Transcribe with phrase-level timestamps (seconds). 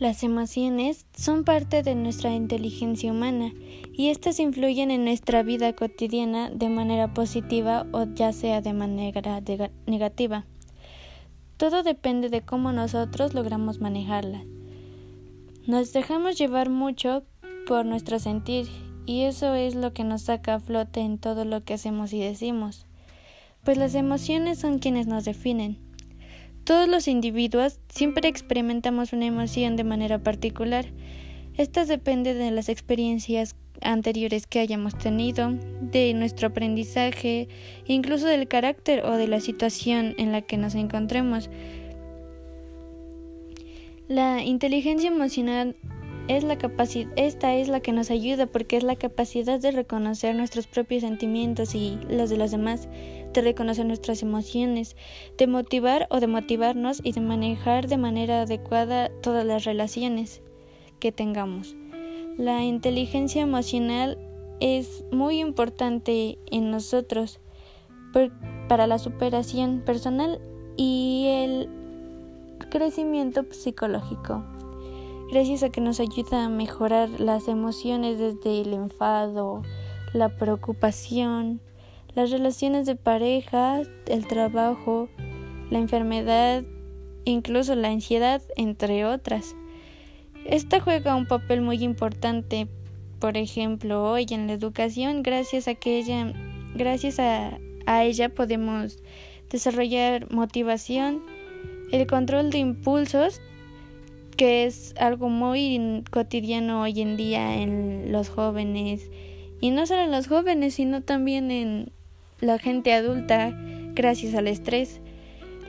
[0.00, 3.52] Las emociones son parte de nuestra inteligencia humana
[3.92, 9.42] y éstas influyen en nuestra vida cotidiana de manera positiva o ya sea de manera
[9.86, 10.46] negativa.
[11.58, 14.46] Todo depende de cómo nosotros logramos manejarlas.
[15.66, 17.24] Nos dejamos llevar mucho
[17.66, 18.68] por nuestro sentir
[19.04, 22.20] y eso es lo que nos saca a flote en todo lo que hacemos y
[22.20, 22.86] decimos,
[23.64, 25.89] pues las emociones son quienes nos definen.
[26.70, 30.86] Todos los individuos siempre experimentamos una emoción de manera particular.
[31.56, 37.48] Estas depende de las experiencias anteriores que hayamos tenido, de nuestro aprendizaje,
[37.88, 41.50] incluso del carácter o de la situación en la que nos encontremos.
[44.06, 45.74] La inteligencia emocional
[46.30, 46.56] es la
[47.16, 51.74] esta es la que nos ayuda porque es la capacidad de reconocer nuestros propios sentimientos
[51.74, 52.88] y los de los demás,
[53.32, 54.94] de reconocer nuestras emociones,
[55.36, 60.40] de motivar o de motivarnos y de manejar de manera adecuada todas las relaciones
[61.00, 61.74] que tengamos.
[62.38, 64.16] La inteligencia emocional
[64.60, 67.40] es muy importante en nosotros
[68.68, 70.40] para la superación personal
[70.76, 71.68] y el
[72.70, 74.44] crecimiento psicológico
[75.30, 79.62] gracias a que nos ayuda a mejorar las emociones desde el enfado,
[80.12, 81.60] la preocupación,
[82.14, 85.08] las relaciones de pareja, el trabajo,
[85.70, 86.64] la enfermedad,
[87.24, 89.54] incluso la ansiedad, entre otras.
[90.44, 92.66] Esta juega un papel muy importante,
[93.20, 96.32] por ejemplo, hoy en la educación, gracias a ella,
[96.74, 98.98] gracias a, a ella podemos
[99.48, 101.22] desarrollar motivación,
[101.92, 103.40] el control de impulsos
[104.36, 109.10] que es algo muy cotidiano hoy en día en los jóvenes
[109.60, 111.92] y no solo en los jóvenes sino también en
[112.40, 113.54] la gente adulta
[113.94, 115.00] gracias al estrés,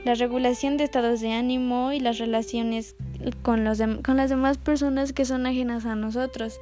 [0.04, 2.96] la regulación de estados de ánimo y las relaciones
[3.42, 6.58] con, los con las demás personas que son ajenas a nosotros.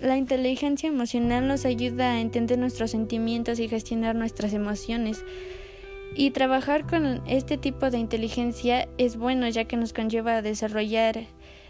[0.00, 5.24] La inteligencia emocional nos ayuda a entender nuestros sentimientos y gestionar nuestras emociones.
[6.14, 11.26] Y trabajar con este tipo de inteligencia es bueno ya que nos conlleva a desarrollar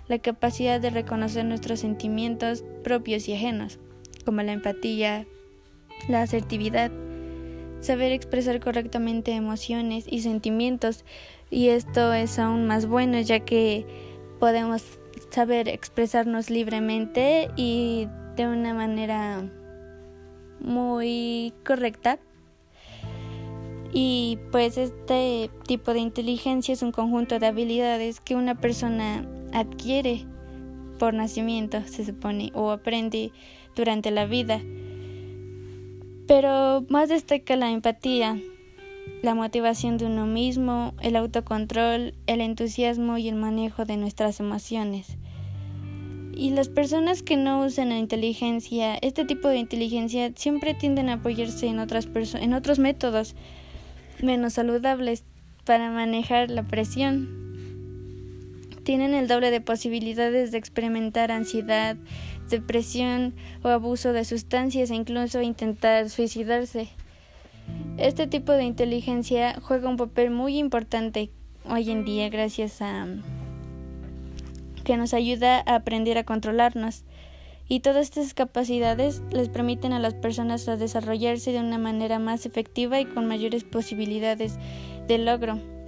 [0.09, 3.79] la capacidad de reconocer nuestros sentimientos propios y ajenos,
[4.25, 5.27] como la empatía,
[6.09, 6.91] la asertividad,
[7.81, 11.05] saber expresar correctamente emociones y sentimientos,
[11.51, 13.87] y esto es aún más bueno ya que
[14.41, 14.83] podemos
[15.31, 19.45] saber expresarnos libremente y de una manera
[20.61, 22.19] muy correcta
[23.93, 30.27] y pues este tipo de inteligencia es un conjunto de habilidades que una persona adquiere
[30.99, 33.33] por nacimiento, se supone, o aprende
[33.75, 34.61] durante la vida.
[36.29, 38.39] Pero más destaca la empatía,
[39.23, 45.17] la motivación de uno mismo, el autocontrol, el entusiasmo y el manejo de nuestras emociones.
[46.33, 51.15] Y las personas que no usan la inteligencia, este tipo de inteligencia, siempre tienden a
[51.15, 53.35] apoyarse en, otras en otros métodos
[54.23, 55.25] menos saludables
[55.65, 57.29] para manejar la presión.
[58.83, 61.97] Tienen el doble de posibilidades de experimentar ansiedad,
[62.49, 66.89] depresión o abuso de sustancias e incluso intentar suicidarse.
[67.99, 71.31] Este tipo de inteligencia juega un papel muy importante
[71.65, 73.07] hoy en día gracias a
[74.85, 77.05] que nos ayuda a aprender a controlarnos
[77.71, 82.45] y todas estas capacidades les permiten a las personas a desarrollarse de una manera más
[82.45, 84.59] efectiva y con mayores posibilidades
[85.07, 85.80] de logro.